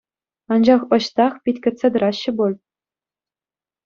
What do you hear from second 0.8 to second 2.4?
ӑҫтах пит кӗтсе тӑраҫҫӗ